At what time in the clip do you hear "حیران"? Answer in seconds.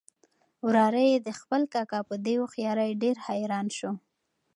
3.27-3.67